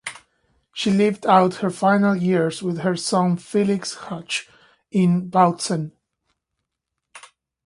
She 0.73 0.89
lived 0.89 1.27
out 1.27 1.57
her 1.57 1.69
final 1.69 2.15
years 2.15 2.63
with 2.63 2.79
her 2.79 2.95
son 2.95 3.37
Felix 3.37 3.93
Huch 3.95 4.47
in 4.89 5.29
Bautzen. 5.29 5.91